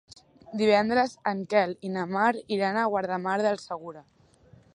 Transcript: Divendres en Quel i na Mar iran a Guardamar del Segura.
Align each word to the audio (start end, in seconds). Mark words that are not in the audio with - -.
Divendres 0.61 1.13
en 1.33 1.43
Quel 1.51 1.75
i 1.89 1.93
na 1.99 2.07
Mar 2.17 2.33
iran 2.59 2.81
a 2.81 2.87
Guardamar 2.95 3.37
del 3.47 3.63
Segura. 3.67 4.05